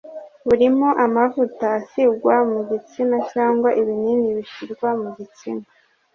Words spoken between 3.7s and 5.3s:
ibinini bishyirwa mu